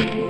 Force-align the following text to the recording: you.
you. 0.00 0.29